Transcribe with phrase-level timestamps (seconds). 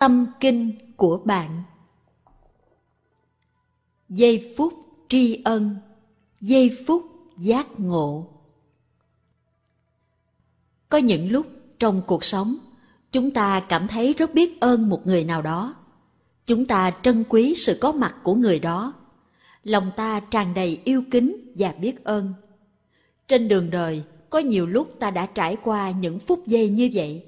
[0.00, 1.62] Tâm kinh của bạn.
[4.08, 4.74] Giây phút
[5.08, 5.76] tri ân,
[6.40, 7.02] Giây phút
[7.36, 8.28] giác ngộ.
[10.88, 11.46] Có những lúc
[11.78, 12.56] trong cuộc sống,
[13.12, 15.74] Chúng ta cảm thấy rất biết ơn một người nào đó.
[16.46, 18.94] Chúng ta trân quý sự có mặt của người đó.
[19.64, 22.34] Lòng ta tràn đầy yêu kính và biết ơn.
[23.28, 27.26] Trên đường đời, có nhiều lúc ta đã trải qua những phút giây như vậy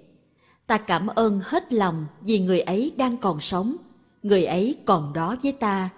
[0.67, 3.77] ta cảm ơn hết lòng vì người ấy đang còn sống.
[4.23, 5.91] Người ấy còn đó với ta.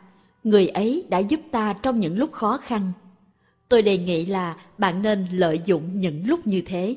[0.45, 2.93] Người ấy đã giúp ta trong những lúc khó khăn.
[3.69, 6.97] Tôi đề nghị là bạn nên lợi dụng những lúc như thế.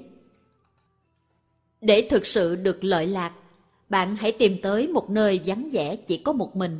[1.81, 3.31] Để thực sự được lợi lạc,
[3.89, 6.80] bạn hãy tìm tới một nơi vắng vẻ chỉ có một mình.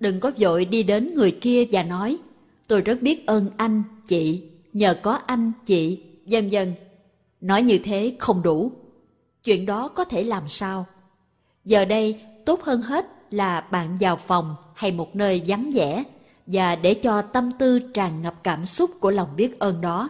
[0.00, 2.18] Đừng có vội đi đến người kia và nói,
[2.66, 4.42] tôi rất biết ơn anh, chị.
[4.72, 6.02] Nhờ có anh, chị.
[6.26, 6.74] Vân vân.
[7.40, 8.72] Nói như thế không đủ
[9.44, 10.86] chuyện đó có thể làm sao?
[11.64, 16.04] Giờ đây, tốt hơn hết là bạn vào phòng hay một nơi vắng vẻ
[16.46, 20.08] và để cho tâm tư tràn ngập cảm xúc của lòng biết ơn đó.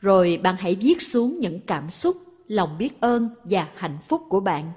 [0.00, 2.16] Rồi bạn hãy viết xuống những cảm xúc,
[2.48, 4.72] lòng biết ơn và hạnh phúc của bạn.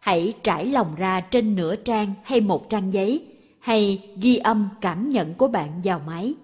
[0.00, 3.26] Hãy trải lòng ra trên nửa trang hay một trang giấy
[3.60, 6.34] hay ghi âm cảm nhận của bạn vào máy.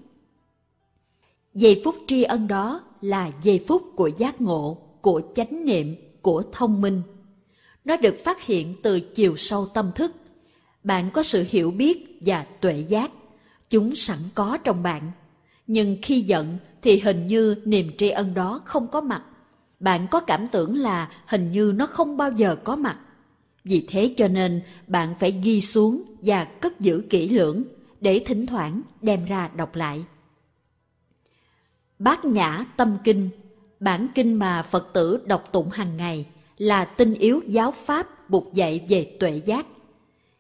[1.55, 5.95] Giây phút tri ân đó là giây phút của giác ngộ, của chánh niệm
[6.28, 7.02] của thông minh.
[7.84, 10.12] Nó được phát hiện từ chiều sâu tâm thức.
[10.84, 13.10] Bạn có sự hiểu biết và tuệ giác.
[13.70, 15.10] Chúng sẵn có trong bạn.
[15.66, 19.22] Nhưng khi giận thì hình như niềm tri ân đó không có mặt.
[19.80, 22.98] Bạn có cảm tưởng là hình như nó không bao giờ có mặt.
[23.64, 27.62] Vì thế cho nên bạn phải ghi xuống và cất giữ kỹ lưỡng
[28.00, 30.04] để thỉnh thoảng đem ra đọc lại.
[31.98, 33.30] Bát nhã tâm kinh
[33.80, 36.26] bản kinh mà Phật tử đọc tụng hàng ngày
[36.58, 39.66] là tinh yếu giáo pháp buộc dạy về tuệ giác.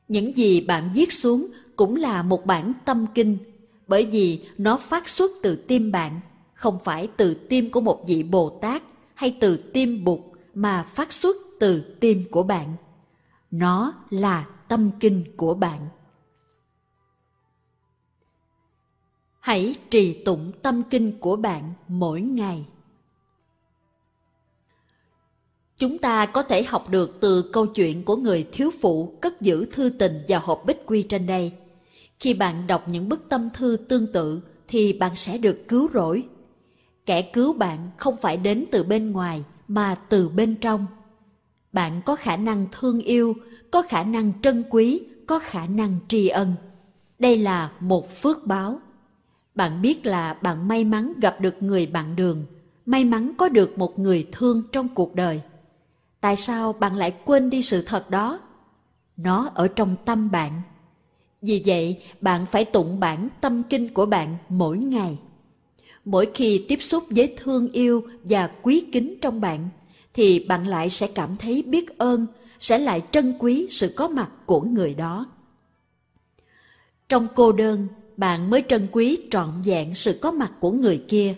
[0.08, 3.38] Những gì bạn viết xuống cũng là một bản tâm kinh,
[3.86, 6.20] bởi vì nó phát xuất từ tim bạn,
[6.54, 8.82] không phải từ tim của một vị Bồ Tát
[9.14, 10.20] hay từ tim Bụt
[10.54, 12.68] mà phát xuất từ tim của bạn.
[13.50, 15.88] Nó là tâm kinh của bạn.
[19.40, 22.66] Hãy trì tụng tâm kinh của bạn mỗi ngày.
[25.78, 29.64] Chúng ta có thể học được từ câu chuyện của người thiếu phụ cất giữ
[29.72, 31.52] thư tình và hộp bích quy trên đây.
[32.20, 36.24] Khi bạn đọc những bức tâm thư tương tự thì bạn sẽ được cứu rỗi.
[37.06, 40.86] Kẻ cứu bạn không phải đến từ bên ngoài mà từ bên trong.
[41.72, 43.34] Bạn có khả năng thương yêu,
[43.70, 46.54] có khả năng trân quý, có khả năng tri ân.
[47.18, 48.80] Đây là một phước báo.
[49.54, 52.44] Bạn biết là bạn may mắn gặp được người bạn đường,
[52.86, 55.40] may mắn có được một người thương trong cuộc đời
[56.20, 58.40] tại sao bạn lại quên đi sự thật đó?
[59.16, 60.62] Nó ở trong tâm bạn.
[61.42, 65.18] Vì vậy, bạn phải tụng bản tâm kinh của bạn mỗi ngày.
[66.04, 69.68] Mỗi khi tiếp xúc với thương yêu và quý kính trong bạn,
[70.14, 72.26] thì bạn lại sẽ cảm thấy biết ơn,
[72.60, 75.26] sẽ lại trân quý sự có mặt của người đó.
[77.08, 81.34] Trong cô đơn, bạn mới trân quý trọn vẹn sự có mặt của người kia.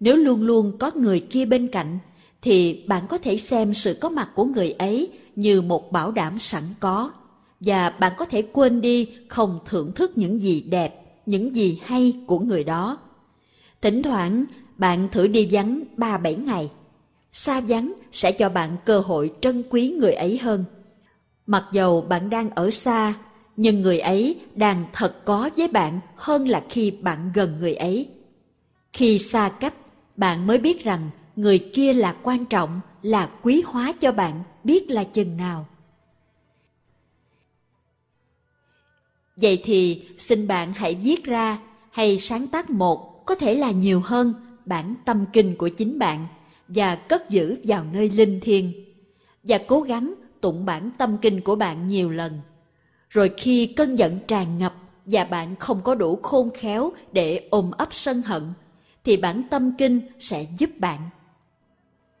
[0.00, 1.98] Nếu luôn luôn có người kia bên cạnh
[2.44, 6.38] thì bạn có thể xem sự có mặt của người ấy như một bảo đảm
[6.38, 7.12] sẵn có.
[7.60, 12.16] Và bạn có thể quên đi không thưởng thức những gì đẹp, những gì hay
[12.26, 12.98] của người đó.
[13.82, 14.44] Thỉnh thoảng,
[14.76, 16.70] bạn thử đi vắng ba bảy ngày.
[17.32, 20.64] Xa vắng sẽ cho bạn cơ hội trân quý người ấy hơn.
[21.46, 23.14] Mặc dầu bạn đang ở xa,
[23.56, 28.08] nhưng người ấy đang thật có với bạn hơn là khi bạn gần người ấy.
[28.92, 29.74] Khi xa cách,
[30.16, 34.90] bạn mới biết rằng người kia là quan trọng, là quý hóa cho bạn, biết
[34.90, 35.66] là chừng nào.
[39.36, 41.58] Vậy thì, xin bạn hãy viết ra,
[41.90, 44.34] hay sáng tác một, có thể là nhiều hơn,
[44.64, 46.26] bản tâm kinh của chính bạn,
[46.68, 48.72] và cất giữ vào nơi linh thiêng.
[49.42, 52.40] Và cố gắng tụng bản tâm kinh của bạn nhiều lần.
[53.10, 54.74] Rồi khi cơn giận tràn ngập
[55.06, 58.52] và bạn không có đủ khôn khéo để ôm ấp sân hận,
[59.04, 61.10] thì bản tâm kinh sẽ giúp bạn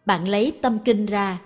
[0.06, 1.38] bạn lấy tâm kinh ra,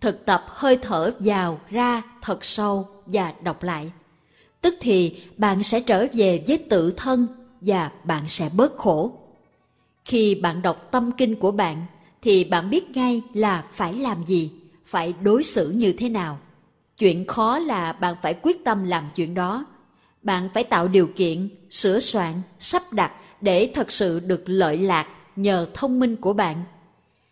[0.00, 3.92] thực tập hơi thở vào ra thật sâu và đọc lại.
[4.60, 7.26] Tức thì bạn sẽ trở về với tự thân
[7.60, 9.12] và bạn sẽ bớt khổ.
[10.04, 11.86] Khi bạn đọc tâm kinh của bạn
[12.22, 14.52] thì bạn biết ngay là phải làm gì,
[14.84, 16.38] phải đối xử như thế nào.
[16.98, 19.66] Chuyện khó là bạn phải quyết tâm làm chuyện đó.
[20.22, 25.06] Bạn phải tạo điều kiện, sửa soạn, sắp đặt để thật sự được lợi lạc
[25.36, 26.64] nhờ thông minh của bạn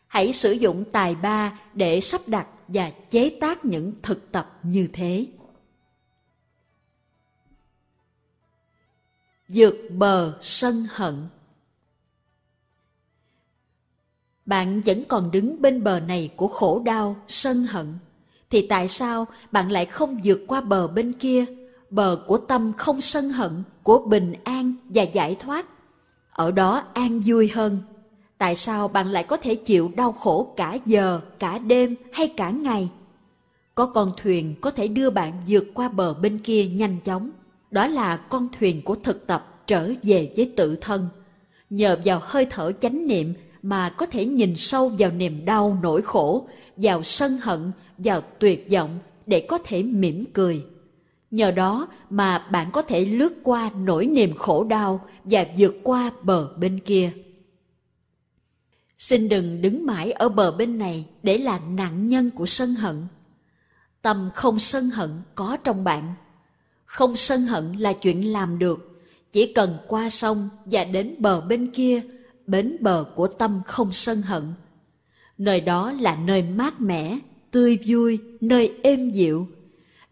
[0.08, 4.88] hãy sử dụng tài ba để sắp đặt và chế tác những thực tập như
[4.92, 5.26] thế.
[9.48, 11.28] vượt bờ sân hận
[14.46, 17.98] Bạn vẫn còn đứng bên bờ này của khổ đau, sân hận.
[18.50, 21.44] Thì tại sao bạn lại không vượt qua bờ bên kia,
[21.90, 25.66] bờ của tâm không sân hận, của bình an và giải thoát?
[26.30, 27.82] Ở đó an vui hơn
[28.38, 32.50] tại sao bạn lại có thể chịu đau khổ cả giờ, cả đêm hay cả
[32.50, 32.88] ngày?
[33.74, 37.30] Có con thuyền có thể đưa bạn vượt qua bờ bên kia nhanh chóng.
[37.70, 41.08] Đó là con thuyền của thực tập trở về với tự thân.
[41.70, 46.02] Nhờ vào hơi thở chánh niệm mà có thể nhìn sâu vào niềm đau nỗi
[46.02, 50.64] khổ, vào sân hận, vào tuyệt vọng để có thể mỉm cười.
[51.30, 56.10] Nhờ đó mà bạn có thể lướt qua nỗi niềm khổ đau và vượt qua
[56.22, 57.10] bờ bên kia
[58.98, 63.06] xin đừng đứng mãi ở bờ bên này để là nạn nhân của sân hận.
[64.02, 66.14] Tâm không sân hận có trong bạn.
[66.84, 69.02] Không sân hận là chuyện làm được.
[69.32, 72.00] Chỉ cần qua sông và đến bờ bên kia,
[72.46, 74.52] bến bờ của tâm không sân hận.
[75.38, 77.18] Nơi đó là nơi mát mẻ,
[77.50, 79.48] tươi vui, nơi êm dịu.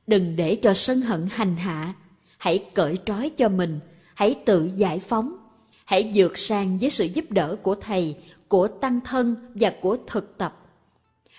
[0.07, 1.95] Đừng để cho sân hận hành hạ.
[2.39, 3.81] Hãy cởi trói cho mình.
[4.15, 5.37] Hãy tự giải phóng.
[5.85, 8.17] Hãy vượt sang với sự giúp đỡ của thầy
[8.49, 10.63] của tăng thân và của thực tập.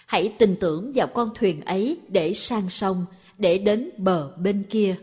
[0.06, 3.06] Hãy tin tưởng vào con thuyền ấy để sang sông,
[3.38, 4.96] để đến bờ bên kia.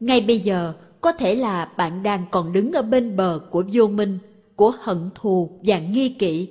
[0.00, 3.88] Ngay bây giờ, có thể là bạn đang còn đứng ở bên bờ của vô
[3.88, 4.18] minh,
[4.56, 6.48] của hận thù và nghi kỵ.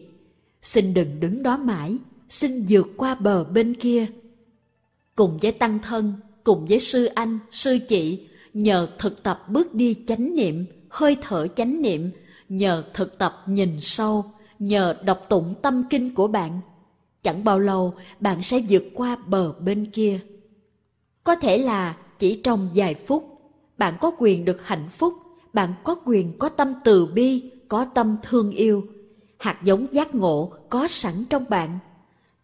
[0.61, 1.97] Xin đừng đứng đó mãi,
[2.29, 4.05] xin vượt qua bờ bên kia.
[5.15, 9.95] Cùng với tăng thân, cùng với sư anh, sư chị, nhờ thực tập bước đi
[10.07, 12.11] chánh niệm, hơi thở chánh niệm
[12.51, 14.25] nhờ thực tập nhìn sâu,
[14.59, 16.59] nhờ đọc tụng tâm kinh của bạn,
[17.24, 20.19] chẳng bao lâu bạn sẽ vượt qua bờ bên kia.
[21.24, 23.42] Có thể là chỉ trong vài phút,
[23.77, 25.13] bạn có quyền được hạnh phúc,
[25.53, 28.83] bạn có quyền có tâm từ bi, có tâm thương yêu.
[29.38, 31.80] Hạt giống giác ngộ có sẵn trong bạn.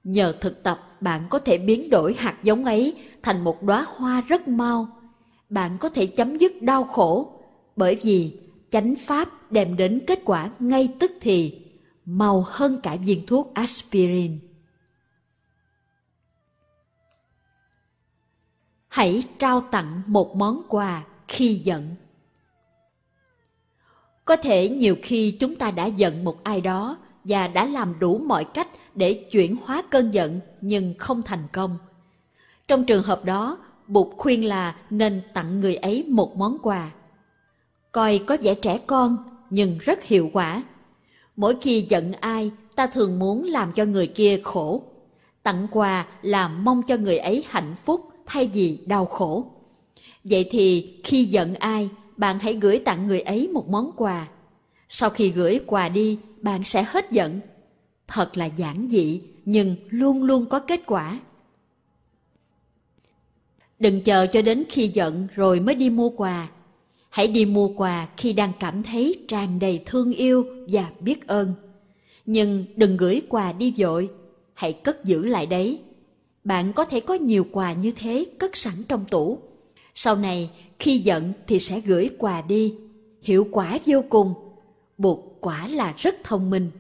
[0.04, 4.22] Nhờ thực tập, bạn có thể biến đổi hạt giống ấy thành một đóa hoa
[4.22, 4.88] rất mau.
[5.50, 7.32] Bạn có thể chấm dứt đau khổ,
[7.76, 11.62] bởi vì chánh pháp đem đến kết quả ngay tức thì
[12.06, 14.40] mau hơn cả viên thuốc aspirin.
[18.88, 21.96] Hãy trao tặng một món quà khi giận.
[24.26, 28.18] Có thể nhiều khi chúng ta đã giận một ai đó và đã làm đủ
[28.18, 31.78] mọi cách để chuyển hóa cơn giận nhưng không thành công.
[32.68, 36.92] Trong trường hợp đó, bụt khuyên là nên tặng người ấy một món quà
[37.98, 39.18] coi có vẻ trẻ con,
[39.50, 40.64] nhưng rất hiệu quả.
[41.36, 44.82] Mỗi khi giận ai, ta thường muốn làm cho người kia khổ.
[45.44, 49.46] Tặng quà là mong cho người ấy hạnh phúc thay vì đau khổ.
[50.24, 54.28] Vậy thì khi giận ai, bạn hãy gửi tặng người ấy một món quà.
[54.90, 57.40] Sau khi gửi quà đi, bạn sẽ hết giận.
[58.08, 61.20] Thật là giản dị, nhưng luôn luôn có kết quả.
[63.80, 66.48] Đừng chờ cho đến khi giận rồi mới đi mua quà
[67.18, 71.54] hãy đi mua quà khi đang cảm thấy tràn đầy thương yêu và biết ơn.
[72.26, 74.10] Nhưng đừng gửi quà đi vội.
[74.54, 75.82] Hãy cất giữ lại đấy.
[76.44, 79.40] Bạn có thể có nhiều quà như thế cất sẵn trong tủ.
[79.94, 82.76] Sau này, khi giận thì sẽ gửi quà đi.
[83.22, 84.34] Hiệu quả vô cùng.
[84.98, 86.72] Bụt quả là rất thông minh.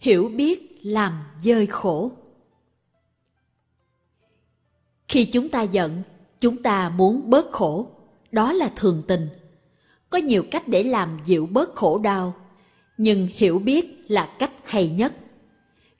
[0.00, 2.10] Hiểu biết làm dơi khổ
[5.08, 6.02] khi chúng ta giận,
[6.40, 7.90] chúng ta muốn bớt khổ.
[8.32, 9.28] Đó là thường tình.
[10.10, 12.34] Có nhiều cách để làm dịu bớt khổ đau,
[12.98, 15.12] nhưng hiểu biết là cách hay nhất.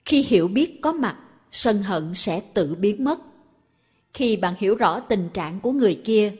[0.05, 1.17] Khi hiểu biết có mặt,
[1.51, 3.19] sân hận sẽ tự biến mất.
[4.13, 6.33] Khi bạn hiểu rõ tình trạng của người kia,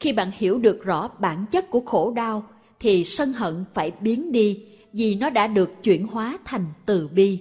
[0.00, 2.46] khi bạn hiểu được rõ bản chất của khổ đau,
[2.80, 7.38] thì sân hận phải biến đi vì nó đã được chuyển hóa thành từ bi.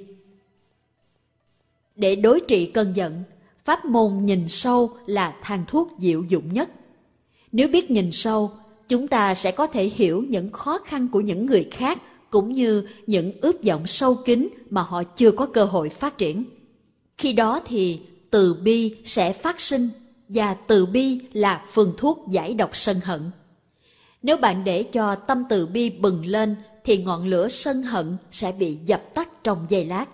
[1.95, 3.23] Để đối trị cơn giận
[3.65, 6.69] pháp môn nhìn sâu là thang thuốc diệu dụng nhất.
[7.51, 8.51] Nếu biết nhìn sâu,
[8.89, 12.87] chúng ta sẽ có thể hiểu những khó khăn của những người khác cũng như
[13.07, 16.43] những ước vọng sâu kín mà họ chưa có cơ hội phát triển.
[17.17, 17.99] Khi đó thì
[18.31, 19.89] từ bi sẽ phát sinh
[20.29, 23.31] và từ bi là phương thuốc giải độc sân hận.
[24.21, 28.51] Nếu bạn để cho tâm từ bi bừng lên thì ngọn lửa sân hận sẽ
[28.59, 30.05] bị dập tắt trong giây lát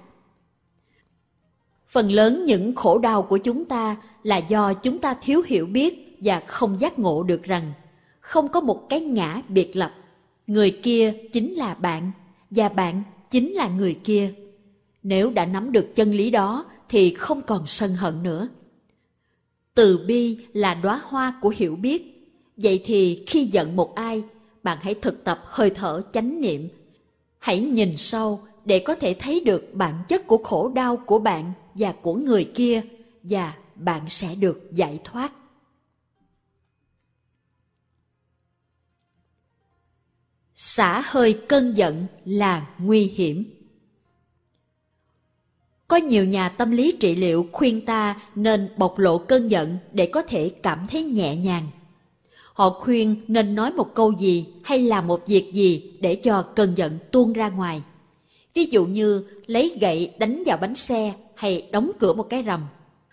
[1.90, 6.18] phần lớn những khổ đau của chúng ta là do chúng ta thiếu hiểu biết
[6.24, 7.74] và không giác ngộ được rằng
[8.20, 9.94] không có một cái ngã biệt lập
[10.48, 12.12] người kia chính là bạn
[12.50, 14.34] và bạn chính là người kia
[15.04, 18.48] nếu đã nắm được chân lý đó thì không còn sân hận nữa
[19.74, 22.30] Từ bi là đóa hoa của hiểu biết.
[22.58, 24.24] Vậy thì khi giận một ai,
[24.64, 26.70] bạn hãy thực tập hơi thở chánh niệm.
[27.40, 31.54] Hãy nhìn sâu để có thể thấy được bản chất của khổ đau của bạn
[31.74, 32.82] và của người kia,
[33.24, 35.34] và bạn sẽ được giải thoát.
[40.56, 43.44] Xả hơi cơn giận là nguy hiểm.
[45.88, 50.06] Có nhiều nhà tâm lý trị liệu khuyên ta nên bộc lộ cơn giận để
[50.06, 51.68] có thể cảm thấy nhẹ nhàng.
[52.54, 56.76] Họ khuyên nên nói một câu gì hay làm một việc gì để cho cơn
[56.76, 57.82] giận tuôn ra ngoài.
[58.54, 62.66] Ví dụ như lấy gậy đánh vào bánh xe hay đóng cửa một cái rầm.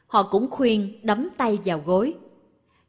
[0.06, 2.14] Họ cũng khuyên đấm tay vào gối.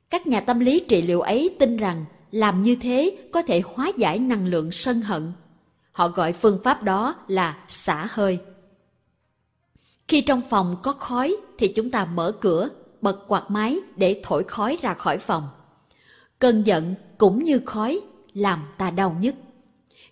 [0.09, 3.91] Các nhà tâm lý trị liệu ấy tin rằng làm như thế có thể hóa
[3.97, 5.31] giải năng lượng sân hận.
[5.91, 8.39] Họ gọi phương pháp đó là xả hơi.
[10.07, 12.69] Khi trong phòng có khói thì chúng ta mở cửa,
[13.01, 15.49] bật quạt máy để thổi khói ra khỏi phòng.
[16.39, 18.01] Cơn giận cũng như khói
[18.33, 19.35] làm ta đau nhất.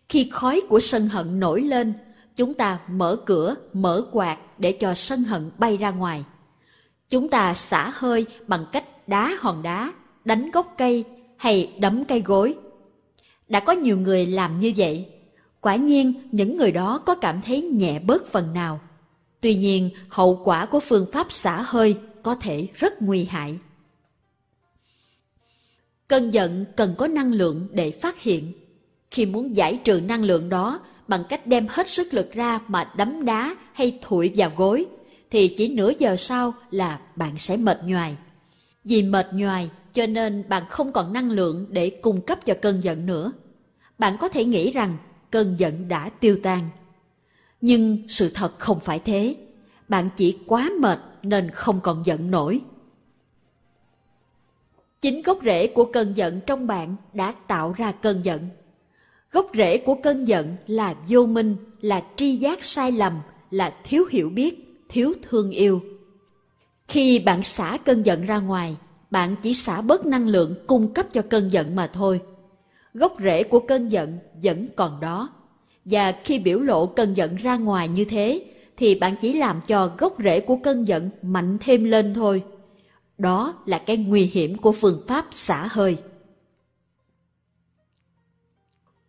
[0.09, 1.93] Khi khói của sân hận nổi lên,
[2.35, 6.23] chúng ta mở cửa, mở quạt để cho sân hận bay ra ngoài.
[7.09, 9.93] Chúng ta xả hơi bằng cách đá hòn đá,
[10.25, 11.03] đánh gốc cây
[11.37, 12.55] hay đấm cây gối.
[13.47, 15.09] Đã có nhiều người làm như vậy.
[15.61, 18.79] Quả nhiên những người đó có cảm thấy nhẹ bớt phần nào.
[19.41, 23.57] Tuy nhiên hậu quả của phương pháp xả hơi có thể rất nguy hại.
[26.07, 28.53] Cơn giận cần có năng lượng để phát hiện.
[29.11, 32.91] Khi muốn giải trừ năng lượng đó bằng cách đem hết sức lực ra mà
[32.97, 34.85] đấm đá hay thổi vào gối,
[35.29, 38.15] thì chỉ nửa giờ sau là bạn sẽ mệt nhoài.
[38.83, 42.83] Vì mệt nhoài cho nên bạn không còn năng lượng để cung cấp cho cơn
[42.83, 43.31] giận nữa.
[43.99, 44.97] Bạn có thể nghĩ rằng
[45.31, 46.69] cơn giận đã tiêu tan.
[47.61, 49.35] Nhưng sự thật không phải thế.
[49.87, 52.61] Bạn chỉ quá mệt nên không còn giận nổi.
[55.01, 58.49] Chính gốc rễ của cơn giận trong bạn đã tạo ra cơn giận.
[59.35, 63.13] Gốc rễ của cơn giận là vô minh, là tri giác sai lầm,
[63.51, 65.81] là thiếu hiểu biết, thiếu thương yêu.
[66.87, 68.75] Khi bạn xả cơn giận ra ngoài,
[69.11, 72.21] bạn chỉ xả bớt năng lượng cung cấp cho cơn giận mà thôi.
[72.93, 75.29] Gốc rễ của cơn giận vẫn còn đó.
[75.85, 78.45] Và khi biểu lộ cơn giận ra ngoài như thế,
[78.77, 82.43] thì bạn chỉ làm cho gốc rễ của cơn giận mạnh thêm lên thôi.
[83.17, 85.97] Đó là cái nguy hiểm của phương pháp xả hơi.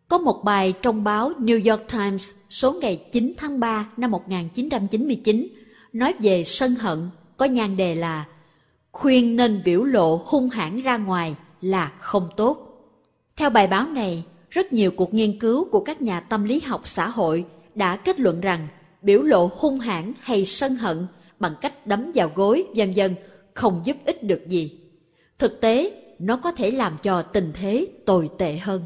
[0.09, 5.49] Có một bài trong báo New York Times số ngày 9 tháng 3 năm 1999
[5.93, 8.25] nói về sân hận có nhan đề là
[8.93, 12.67] khuyên nên biểu lộ hung hãn ra ngoài là không tốt.
[13.37, 16.83] Theo bài báo này, rất nhiều cuộc nghiên cứu của các nhà tâm lý học
[16.85, 17.45] xã hội
[17.75, 18.69] đã kết luận rằng
[19.03, 21.07] biểu lộ hung hãn hay sân hận
[21.39, 23.15] bằng cách đấm vào gối vân vân
[23.55, 24.81] không giúp ích được gì.
[25.39, 28.83] Thực tế, nó có thể làm cho tình thế tồi tệ hơn.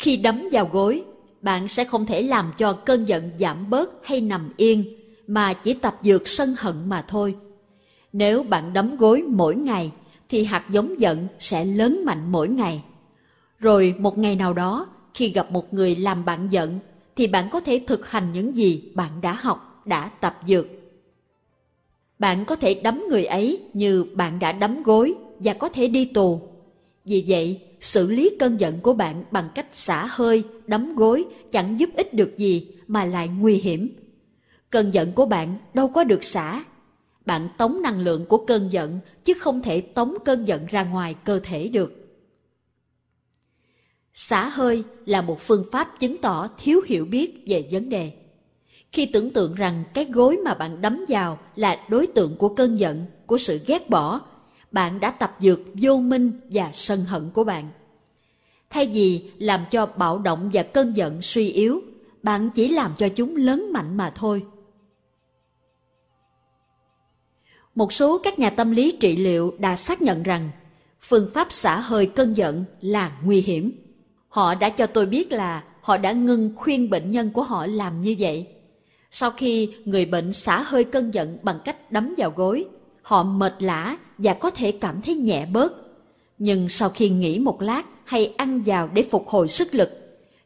[0.00, 1.04] Khi đấm vào gối,
[1.40, 4.84] bạn sẽ không thể làm cho cơn giận giảm bớt hay nằm yên,
[5.26, 7.36] mà chỉ tập dược sân hận mà thôi.
[8.12, 9.92] Nếu bạn đấm gối mỗi ngày,
[10.28, 12.82] thì hạt giống giận sẽ lớn mạnh mỗi ngày.
[13.58, 16.78] Rồi một ngày nào đó, khi gặp một người làm bạn giận,
[17.16, 20.66] thì bạn có thể thực hành những gì bạn đã học, đã tập dược.
[22.18, 26.04] Bạn có thể đấm người ấy như bạn đã đấm gối và có thể đi
[26.04, 26.49] tù.
[27.10, 31.80] Vì vậy, xử lý cơn giận của bạn bằng cách xả hơi, đấm gối chẳng
[31.80, 33.96] giúp ích được gì mà lại nguy hiểm.
[34.70, 36.64] Cơn giận của bạn đâu có được xả.
[37.26, 41.14] Bạn tống năng lượng của cơn giận chứ không thể tống cơn giận ra ngoài
[41.24, 41.92] cơ thể được.
[44.12, 48.12] Xả hơi là một phương pháp chứng tỏ thiếu hiểu biết về vấn đề.
[48.92, 52.78] Khi tưởng tượng rằng cái gối mà bạn đấm vào là đối tượng của cơn
[52.78, 54.20] giận, của sự ghét bỏ,
[54.70, 57.70] bạn đã tập dược vô minh và sân hận của bạn.
[58.70, 61.80] Thay vì làm cho bạo động và cơn giận suy yếu,
[62.22, 64.44] bạn chỉ làm cho chúng lớn mạnh mà thôi.
[67.74, 70.50] Một số các nhà tâm lý trị liệu đã xác nhận rằng
[71.00, 73.72] phương pháp xả hơi cơn giận là nguy hiểm.
[74.28, 78.00] Họ đã cho tôi biết là họ đã ngưng khuyên bệnh nhân của họ làm
[78.00, 78.46] như vậy.
[79.10, 82.64] Sau khi người bệnh xả hơi cơn giận bằng cách đấm vào gối,
[83.10, 85.72] họ mệt lã và có thể cảm thấy nhẹ bớt.
[86.38, 89.90] Nhưng sau khi nghỉ một lát hay ăn vào để phục hồi sức lực,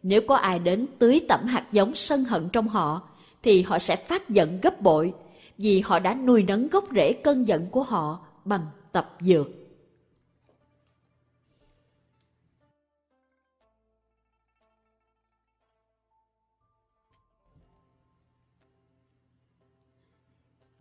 [0.02, 3.02] nếu có ai đến tưới tẩm hạt giống sân hận trong họ,
[3.42, 5.12] thì họ sẽ phát giận gấp bội
[5.58, 9.48] vì họ đã nuôi nấng gốc rễ cơn giận của họ bằng tập dược.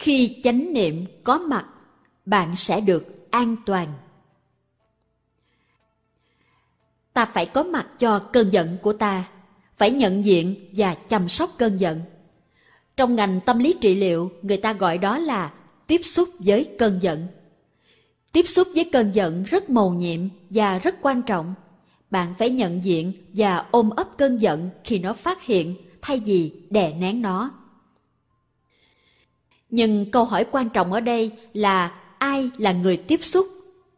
[0.03, 1.65] khi chánh niệm có mặt
[2.25, 3.87] bạn sẽ được an toàn.
[7.13, 9.29] Ta phải có mặt cho cơn giận của ta,
[9.77, 12.01] phải nhận diện và chăm sóc cơn giận.
[12.97, 15.53] Trong ngành tâm lý trị liệu, người ta gọi đó là
[15.87, 17.27] tiếp xúc với cơn giận.
[18.31, 21.53] Tiếp xúc với cơn giận rất mầu nhiệm và rất quan trọng.
[22.11, 26.51] Bạn phải nhận diện và ôm ấp cơn giận khi nó phát hiện thay vì
[26.69, 27.51] đè nén nó.
[29.69, 33.47] Nhưng câu hỏi quan trọng ở đây là ai là người tiếp xúc?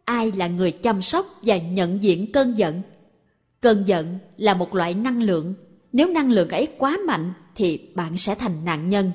[0.05, 2.81] Ai là người chăm sóc và nhận diện cơn giận?
[3.61, 5.53] Cơn giận là một loại năng lượng.
[5.93, 9.11] Nếu năng lượng ấy quá mạnh thì bạn sẽ thành nạn nhân.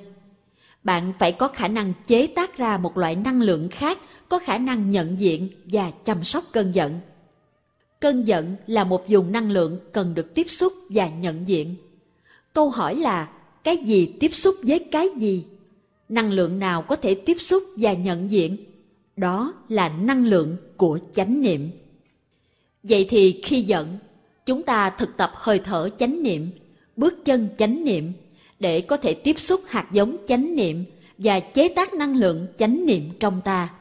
[0.84, 3.98] Bạn phải có khả năng chế tác ra một loại năng lượng khác
[4.28, 7.00] có khả năng nhận diện và chăm sóc cơn giận.
[8.00, 11.74] Cơn giận là một vùng năng lượng cần được tiếp xúc và nhận diện.
[12.52, 13.28] Câu hỏi là,
[13.64, 15.44] cái gì tiếp xúc với cái gì?
[16.08, 18.69] Năng lượng nào có thể tiếp xúc và nhận diện?
[19.20, 21.70] Đó là năng lượng của chánh niệm.
[22.82, 23.98] Vậy thì khi giận,
[24.46, 26.50] chúng ta thực tập hơi thở chánh niệm,
[26.96, 28.12] bước chân chánh niệm
[28.58, 30.84] để có thể tiếp xúc hạt giống chánh niệm
[31.18, 33.74] và chế tác năng lượng chánh niệm trong ta.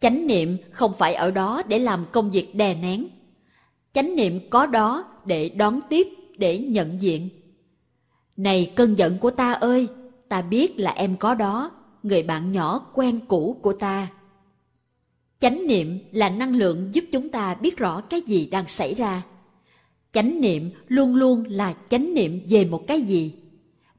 [0.00, 3.08] Chánh niệm không phải ở đó để làm công việc đè nén.
[3.92, 6.08] Chánh niệm có đó để đón tiếp,
[6.38, 7.28] để nhận diện.
[8.36, 9.88] Này cơn giận của ta ơi,
[10.28, 11.70] ta biết là em có đó
[12.04, 14.08] người bạn nhỏ quen cũ của ta.
[15.40, 19.22] Chánh niệm là năng lượng giúp chúng ta biết rõ cái gì đang xảy ra.
[20.12, 23.32] Chánh niệm luôn luôn là chánh niệm về một cái gì.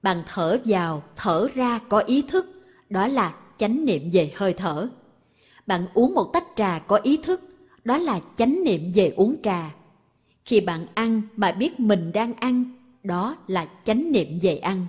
[0.01, 2.45] Bạn thở vào, thở ra có ý thức,
[2.89, 4.89] đó là chánh niệm về hơi thở.
[5.67, 7.41] Bạn uống một tách trà có ý thức,
[7.83, 9.75] đó là chánh niệm về uống trà.
[10.45, 12.63] Khi bạn ăn mà biết mình đang ăn,
[13.03, 14.87] đó là chánh niệm về ăn.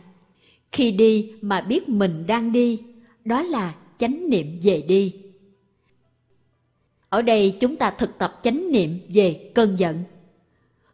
[0.73, 2.82] Khi đi mà biết mình đang đi
[3.26, 5.14] đó là chánh niệm về đi.
[7.09, 10.05] Ở đây chúng ta thực tập chánh niệm về cơn giận.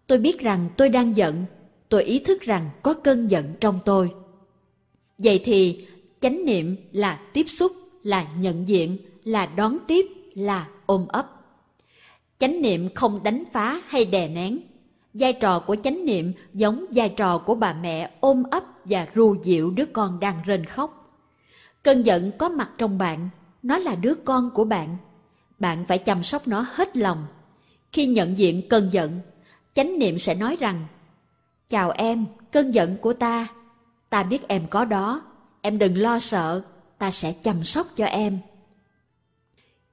[0.07, 1.45] Tôi biết rằng tôi đang giận,
[1.89, 4.11] tôi ý thức rằng có cơn giận trong tôi.
[5.19, 5.87] Vậy thì
[6.21, 11.27] chánh niệm là tiếp xúc, là nhận diện, là đón tiếp, là ôm ấp.
[12.39, 14.59] Chánh niệm không đánh phá hay đè nén.
[15.15, 19.37] Vai trò của chánh niệm giống vai trò của bà mẹ ôm ấp và ru
[19.43, 21.02] dịu đứa con đang rên khóc
[21.83, 23.29] cơn giận có mặt trong bạn,
[23.63, 24.97] nó là đứa con của bạn.
[25.59, 27.27] Bạn phải chăm sóc nó hết lòng.
[27.93, 29.21] Khi nhận diện cơn giận,
[29.75, 30.87] chánh niệm sẽ nói rằng,
[31.69, 33.49] chào em, cơn giận của ta.
[34.11, 35.23] Ta biết em có đó.
[35.61, 36.63] Em đừng lo sợ,
[36.99, 38.39] ta sẽ chăm sóc cho em.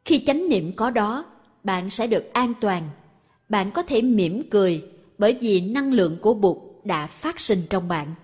[0.05, 1.25] Khi chánh niệm có đó,
[1.63, 2.89] bạn sẽ được an toàn.
[3.49, 4.85] Bạn có thể mỉm cười
[5.17, 8.15] bởi vì năng lượng của bụt đã phát sinh trong bạn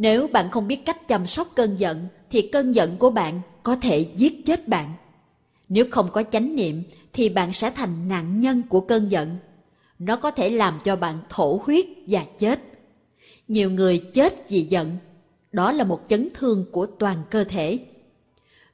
[0.00, 3.76] nếu bạn không biết cách chăm sóc cơn giận, thì cơn giận của bạn có
[3.76, 4.92] thể giết chết bạn.
[5.68, 6.82] Nếu không có chánh niệm,
[7.12, 9.36] thì bạn sẽ thành nạn nhân của cơn giận.
[9.98, 12.60] Nó có thể làm cho bạn thổ huyết và chết.
[13.48, 14.96] Nhiều người chết vì giận.
[15.52, 17.78] Đó là một chấn thương của toàn cơ thể.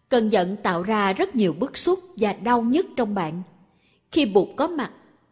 [0.09, 3.43] Cơn giận tạo ra rất nhiều bức xúc và đau nhức trong bạn.
[4.13, 4.91] Khi bụt có mặt,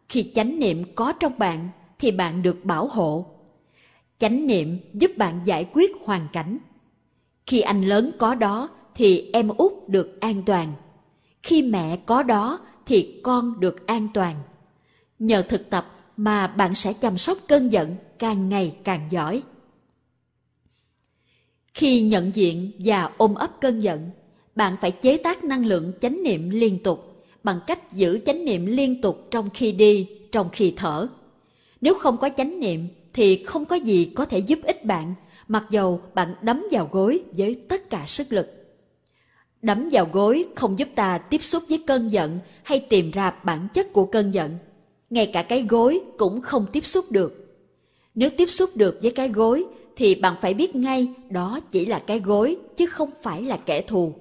[0.09, 3.34] khi chánh niệm có trong bạn, thì bạn được bảo hộ
[4.19, 6.57] chánh niệm giúp bạn giải quyết hoàn cảnh.
[7.47, 10.73] Khi anh lớn có đó thì em út được an toàn.
[11.43, 14.35] Khi mẹ có đó thì con được an toàn.
[15.19, 19.43] Nhờ thực tập mà bạn sẽ chăm sóc cơn giận càng ngày càng giỏi.
[21.73, 24.09] Khi nhận diện và ôm ấp cơn giận,
[24.55, 28.65] bạn phải chế tác năng lượng chánh niệm liên tục bằng cách giữ chánh niệm
[28.65, 31.07] liên tục trong khi đi, trong khi thở.
[31.81, 35.13] Nếu không có chánh niệm thì không có gì có thể giúp ích bạn,
[35.47, 38.47] mặc dầu bạn đấm vào gối với tất cả sức lực.
[39.61, 43.67] Đấm vào gối không giúp ta tiếp xúc với cơn giận hay tìm ra bản
[43.73, 44.57] chất của cơn giận.
[45.09, 47.57] Ngay cả cái gối cũng không tiếp xúc được.
[48.15, 51.99] Nếu tiếp xúc được với cái gối thì bạn phải biết ngay đó chỉ là
[51.99, 54.13] cái gối chứ không phải là kẻ thù.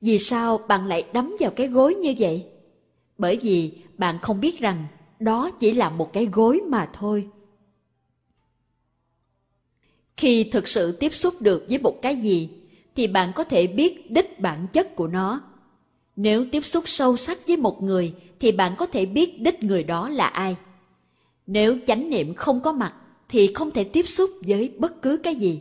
[0.00, 2.44] Vì sao bạn lại đấm vào cái gối như vậy?
[3.18, 4.86] Bởi vì bạn không biết rằng
[5.20, 7.28] đó chỉ là một cái gối mà thôi
[10.16, 12.48] khi thực sự tiếp xúc được với một cái gì,
[12.94, 15.40] thì bạn có thể biết đích bản chất của nó.
[16.16, 19.82] Nếu tiếp xúc sâu sắc với một người, thì bạn có thể biết đích người
[19.82, 20.56] đó là ai.
[21.46, 22.94] Nếu chánh niệm không có mặt,
[23.28, 25.60] thì không thể tiếp xúc với bất cứ cái gì.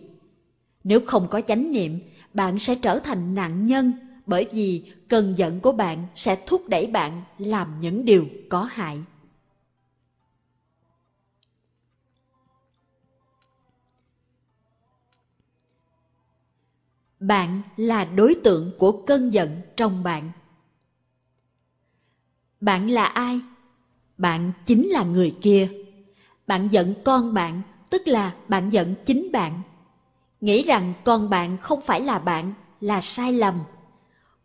[0.83, 1.99] Nếu không có chánh niệm,
[2.33, 3.93] bạn sẽ trở thành nạn nhân
[4.25, 8.97] bởi vì cơn giận của bạn sẽ thúc đẩy bạn làm những điều có hại.
[17.27, 20.31] Bạn là đối tượng của cơn giận trong bạn.
[22.61, 23.39] Bạn là ai?
[24.17, 25.69] Bạn chính là người kia.
[26.47, 29.61] Bạn giận con bạn, tức là bạn giận chính bạn.
[30.41, 33.59] Nghĩ rằng con bạn không phải là bạn là sai lầm.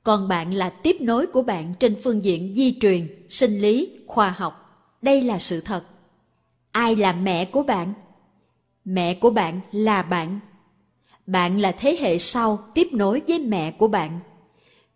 [0.03, 4.31] Con bạn là tiếp nối của bạn trên phương diện di truyền, sinh lý, khoa
[4.31, 4.85] học.
[5.03, 5.85] Đây là sự thật.
[6.73, 7.93] Ai là mẹ của bạn?
[8.85, 10.41] Mẹ của bạn là bạn
[11.29, 14.21] bạn là thế hệ sau tiếp nối với mẹ của bạn.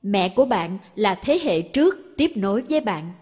[0.03, 3.13] Mẹ của bạn là thế hệ trước tiếp nối với bạn.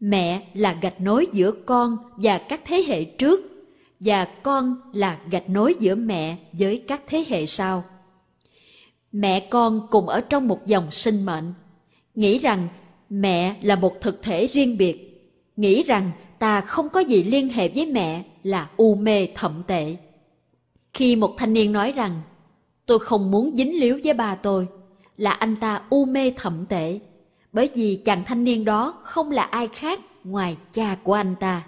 [0.00, 3.40] Mẹ là gạch nối giữa con và các thế hệ trước,
[4.00, 7.82] và con là gạch nối giữa mẹ với các thế hệ sau.
[9.12, 11.54] Mẹ con cùng ở trong một dòng sinh mệnh.
[12.14, 12.68] Nghĩ rằng
[13.10, 15.30] mẹ là một thực thể riêng biệt.
[15.56, 19.96] Nghĩ rằng ta không có gì liên hệ với mẹ là u mê thậm tệ
[20.94, 22.22] khi một thanh niên nói rằng,
[22.86, 24.68] tôi không muốn dính líu với bà tôi,
[25.16, 27.00] là anh ta u mê thậm tệ
[27.52, 31.62] bởi vì chàng thanh niên đó không là ai khác ngoài cha của anh ta.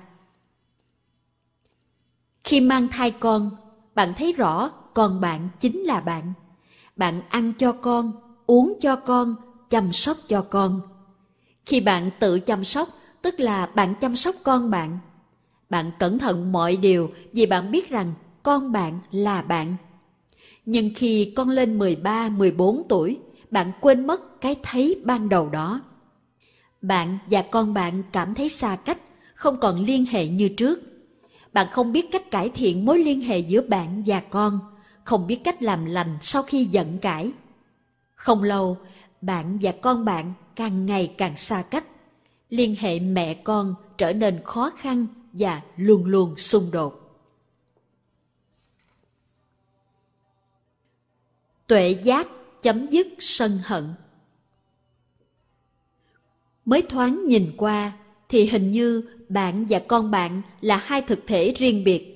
[2.45, 3.51] Khi mang thai con,
[3.95, 6.33] bạn thấy rõ con bạn chính là bạn.
[6.97, 8.13] Bạn ăn cho con,
[8.47, 9.35] uống cho con,
[9.71, 10.81] chăm sóc cho con.
[11.67, 12.89] Khi bạn tự chăm sóc,
[13.23, 14.99] tức là bạn chăm sóc con bạn
[15.73, 19.77] bạn cẩn thận mọi điều vì bạn biết rằng con bạn là bạn
[20.65, 23.19] nhưng khi con lên 13, 14 tuổi,
[23.51, 25.81] bạn quên mất cái thấy ban đầu đó.
[26.83, 28.99] Bạn và con bạn cảm thấy xa cách,
[29.35, 30.81] không còn liên hệ như trước.
[31.53, 34.59] Bạn không biết cách cải thiện mối liên hệ giữa bạn và con,
[35.05, 37.33] không biết cách làm lành sau khi giận cãi.
[38.15, 38.77] Không lâu,
[39.21, 41.85] bạn và con bạn càng ngày càng xa cách.
[42.49, 47.02] Liên hệ mẹ con trở nên khó khăn và luôn luôn xung đột.
[51.67, 52.29] Tuệ giác
[52.63, 53.95] chấm dứt sân hận.
[56.65, 57.93] Mới thoáng nhìn qua
[58.29, 62.09] thì hình như bạn và con bạn là hai thực thể riêng biệt.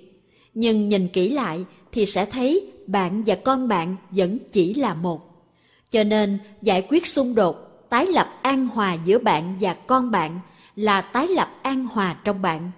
[0.54, 5.44] Nhưng nhìn kỹ lại thì sẽ thấy bạn và con bạn vẫn chỉ là một.
[5.90, 7.56] Cho nên giải quyết xung đột,
[7.88, 10.40] tái lập an hòa giữa bạn và con bạn
[10.76, 12.70] là tái lập an hòa trong bạn.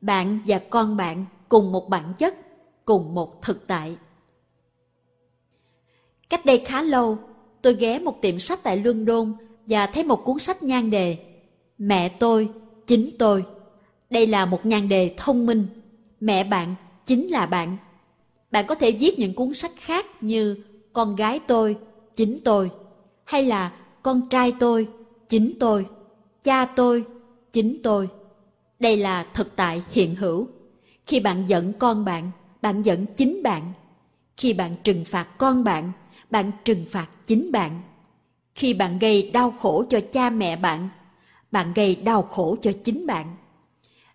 [0.00, 2.34] Bạn và con bạn cùng một bản chất,
[2.84, 3.96] cùng một thực tại.
[6.30, 7.18] Cách đây khá lâu,
[7.62, 9.32] tôi ghé một tiệm sách tại London
[9.66, 11.16] và thấy một cuốn sách nhan đề
[11.78, 12.48] Mẹ tôi,
[12.86, 13.44] chính tôi.
[14.10, 15.66] Đây là một nhan đề thông minh.
[16.20, 16.74] Mẹ bạn
[17.06, 17.76] chính là bạn.
[18.50, 20.56] Bạn có thể viết những cuốn sách khác như
[20.92, 21.76] Con gái tôi,
[22.16, 22.70] chính tôi.
[23.24, 23.72] Hay là
[24.04, 24.88] Con trai tôi,
[25.28, 25.86] chính tôi.
[26.44, 27.04] Cha tôi,
[27.52, 28.08] chính tôi.
[28.78, 30.48] Đây là thực tại hiện hữu.
[31.06, 32.30] Khi bạn giận con bạn,
[32.62, 33.72] bạn giận chính bạn.
[34.36, 35.92] Khi bạn trừng phạt con bạn,
[36.30, 37.82] bạn trừng phạt chính bạn.
[38.54, 40.88] Khi bạn gây đau khổ cho cha mẹ bạn
[41.54, 43.36] bạn gây đau khổ cho chính bạn.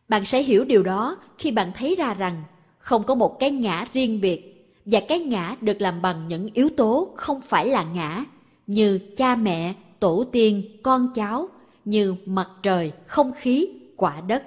[0.08, 2.44] Bạn sẽ hiểu điều đó khi bạn thấy ra rằng
[2.78, 6.70] không có một cái ngã riêng biệt và cái ngã được làm bằng những yếu
[6.78, 8.26] tố không phải là ngã
[8.68, 11.50] như cha mẹ, tổ tiên, con cháu,
[11.86, 13.68] như mặt trời, không khí,
[13.98, 14.44] quả đất.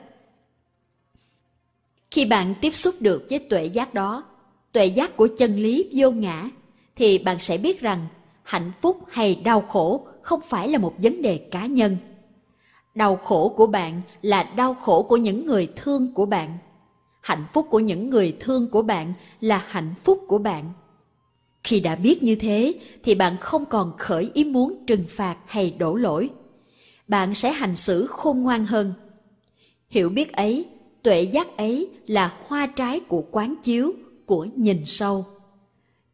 [2.11, 4.25] Khi bạn tiếp xúc được với tuệ giác đó,
[4.73, 6.49] tuệ giác của chân lý vô ngã
[6.97, 8.07] thì bạn sẽ biết rằng
[8.43, 11.97] hạnh phúc hay đau khổ không phải là một vấn đề cá nhân.
[12.95, 16.59] Đau khổ của bạn là đau khổ của những người thương của bạn.
[17.21, 20.73] Hạnh phúc của những người thương của bạn là hạnh phúc của bạn.
[21.65, 25.75] Khi đã biết như thế, thì bạn không còn khởi ý muốn trừng phạt hay
[25.79, 26.31] đổ lỗi.
[27.09, 28.93] Bạn sẽ hành xử khôn ngoan hơn.
[29.89, 30.67] Hiểu biết ấy,
[31.03, 33.93] tuệ giác ấy là hoa trái của quán chiếu,
[34.27, 35.25] của nhìn sâu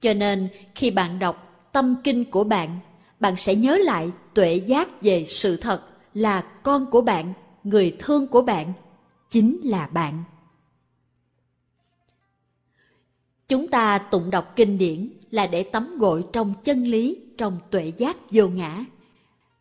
[0.00, 2.78] cho nên khi bạn đọc tâm kinh của bạn,
[3.20, 5.82] bạn sẽ nhớ lại tuệ giác về sự thật
[6.14, 7.32] là con của bạn,
[7.64, 8.72] người thương của bạn,
[9.30, 10.24] chính là bạn.
[13.48, 17.92] Chúng ta tụng đọc kinh điển là để tắm gội trong chân lý, trong tuệ
[17.96, 18.84] giác vô ngã.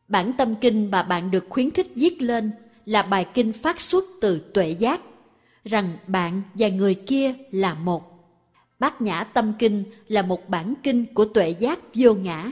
[0.08, 2.52] Bản tâm kinh mà bạn được khuyến khích viết lên
[2.86, 5.02] là bài kinh phát xuất từ tuệ giác,
[5.66, 8.17] rằng bạn và người kia là một
[8.80, 12.52] Bát Nhã Tâm Kinh là một bản kinh của tuệ giác vô ngã.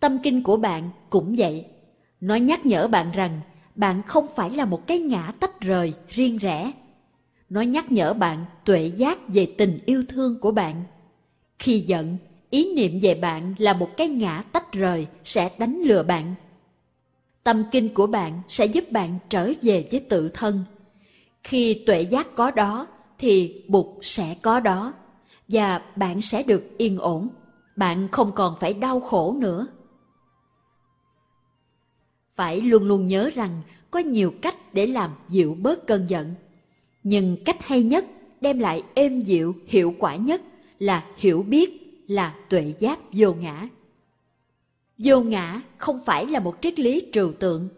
[0.00, 1.64] Tâm kinh của bạn cũng vậy.
[2.20, 3.40] Nó nhắc nhở bạn rằng
[3.74, 6.72] bạn không phải là một cái ngã tách rời, riêng rẽ.
[7.48, 10.84] Nó nhắc nhở bạn tuệ giác về tình yêu thương của bạn.
[11.58, 12.16] Khi giận,
[12.50, 16.34] ý niệm về bạn là một cái ngã tách rời sẽ đánh lừa bạn.
[17.44, 20.64] Tâm kinh của bạn sẽ giúp bạn trở về với tự thân.
[21.42, 22.86] Khi tuệ giác có đó,
[23.18, 24.92] thì bụt sẽ có đó
[25.48, 27.28] và bạn sẽ được yên ổn.
[27.76, 29.66] bạn không còn phải đau khổ nữa.
[32.34, 36.34] Phải luôn luôn nhớ rằng có nhiều cách để làm dịu bớt cơn giận.
[37.02, 38.04] Nhưng cách hay nhất
[38.40, 40.42] đem lại êm dịu, hiệu quả nhất
[40.78, 43.68] là hiểu biết là tuệ giác vô ngã.
[44.98, 47.68] Vô ngã không phải là một triết lý trừu tượng.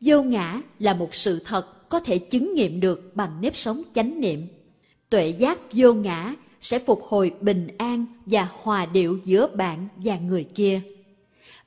[0.00, 4.20] Vô ngã là một sự thật có thể chứng nghiệm được bằng nếp sống chánh
[4.20, 4.46] niệm.
[5.10, 10.18] Tuệ giác vô ngã sẽ phục hồi bình an và hòa điệu giữa bạn và
[10.18, 10.80] người kia.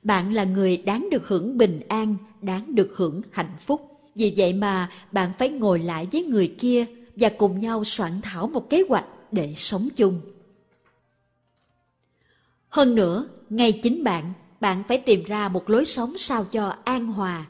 [0.02, 3.80] Bạn là người đáng được hưởng bình an, đáng được hưởng hạnh phúc.
[4.14, 8.46] Vì vậy mà bạn phải ngồi lại với người kia và cùng nhau soạn thảo
[8.46, 10.20] một kế hoạch để sống chung.
[12.68, 17.06] Hơn nữa, ngay chính bạn bạn phải tìm ra một lối sống sao cho an
[17.06, 17.46] hòa.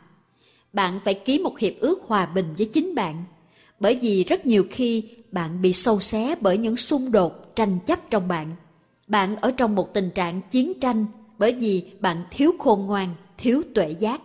[0.72, 3.24] Bạn phải ký một hiệp ước hòa bình với chính bạn.
[3.80, 8.10] Bởi vì rất nhiều khi bạn bị sâu xé bởi những xung đột tranh chấp
[8.10, 8.56] trong bạn.
[9.06, 11.06] Bạn ở trong một tình trạng chiến tranh
[11.38, 14.20] bởi vì bạn thiếu khôn ngoan, thiếu tuệ giác.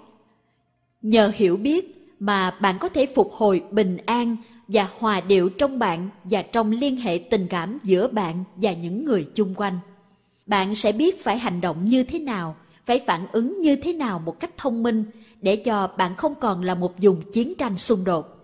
[1.01, 4.37] Nhờ hiểu biết mà bạn có thể phục hồi bình an
[4.67, 9.05] và hòa điệu trong bạn và trong liên hệ tình cảm giữa bạn và những
[9.05, 9.79] người chung quanh.
[10.45, 14.19] Bạn sẽ biết phải hành động như thế nào, phải phản ứng như thế nào
[14.19, 15.03] một cách thông minh
[15.41, 18.42] để cho bạn không còn là một vùng chiến tranh xung đột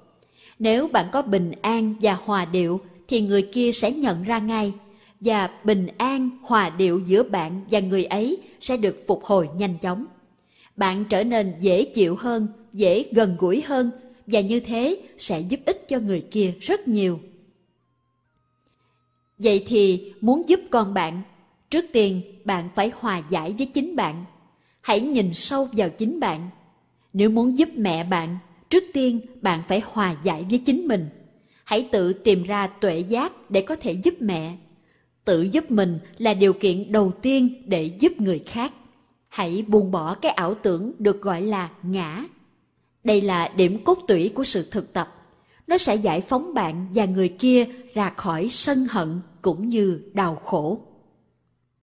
[0.60, 4.74] nếu bạn có bình an và hòa điệu, thì người kia sẽ nhận ra ngay.
[5.19, 9.78] Và bình an, hòa điệu giữa bạn và người ấy sẽ được phục hồi nhanh
[9.78, 10.06] chóng.
[10.76, 13.91] Bạn trở nên dễ chịu hơn, dễ gần gũi hơn,
[14.28, 17.19] và như thế sẽ giúp ích cho người kia rất nhiều.
[19.38, 21.22] Vậy thì muốn giúp con bạn,
[21.69, 24.26] trước tiên bạn phải hòa giải với chính bạn.
[24.82, 26.50] Hãy nhìn sâu vào chính bạn.
[27.13, 28.38] Nếu muốn giúp mẹ bạn
[28.70, 31.10] trước tiên, bạn phải hòa giải với chính mình.
[31.64, 34.58] Hãy tự tìm ra tuệ giác để có thể giúp mẹ.
[35.26, 38.74] Tự giúp mình là điều kiện đầu tiên để giúp người khác.
[39.28, 42.26] Hãy buông bỏ cái ảo tưởng được gọi là ngã.
[43.04, 45.16] Đây là điểm cốt tủy của sự thực tập.
[45.68, 50.36] Nó sẽ giải phóng bạn và người kia ra khỏi sân hận cũng như đau
[50.36, 50.88] khổ.